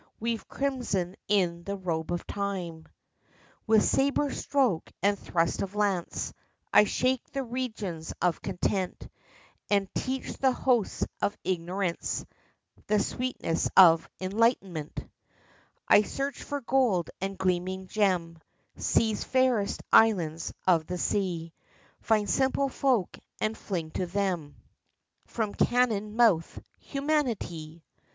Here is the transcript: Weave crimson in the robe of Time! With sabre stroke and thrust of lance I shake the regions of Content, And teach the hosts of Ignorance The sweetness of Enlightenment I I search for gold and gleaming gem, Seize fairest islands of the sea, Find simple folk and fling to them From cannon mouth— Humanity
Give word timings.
Weave 0.19 0.47
crimson 0.47 1.15
in 1.27 1.63
the 1.63 1.75
robe 1.77 2.11
of 2.11 2.25
Time! 2.25 2.87
With 3.67 3.83
sabre 3.85 4.31
stroke 4.33 4.89
and 5.03 5.15
thrust 5.19 5.61
of 5.61 5.75
lance 5.75 6.33
I 6.73 6.85
shake 6.85 7.29
the 7.29 7.43
regions 7.43 8.11
of 8.19 8.41
Content, 8.41 9.07
And 9.69 9.93
teach 9.93 10.33
the 10.37 10.53
hosts 10.53 11.05
of 11.21 11.37
Ignorance 11.43 12.25
The 12.87 12.97
sweetness 12.97 13.69
of 13.77 14.09
Enlightenment 14.19 15.07
I 15.87 15.97
I 15.97 16.01
search 16.01 16.41
for 16.41 16.61
gold 16.61 17.11
and 17.21 17.37
gleaming 17.37 17.85
gem, 17.85 18.39
Seize 18.77 19.23
fairest 19.23 19.83
islands 19.93 20.51
of 20.65 20.87
the 20.87 20.97
sea, 20.97 21.53
Find 22.01 22.27
simple 22.27 22.69
folk 22.69 23.19
and 23.39 23.55
fling 23.55 23.91
to 23.91 24.07
them 24.07 24.55
From 25.27 25.53
cannon 25.53 26.15
mouth— 26.15 26.59
Humanity 26.79 27.83